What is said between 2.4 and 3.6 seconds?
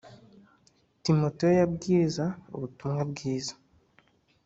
ubutumwa bwiza